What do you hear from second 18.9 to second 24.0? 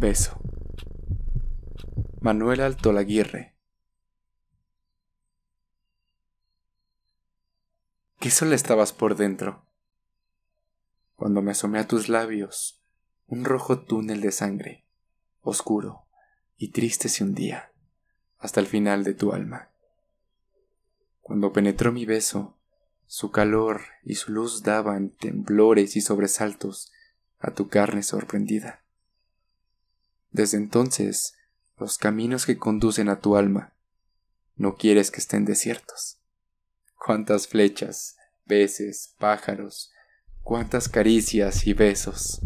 de tu alma. Cuando penetró mi beso, su calor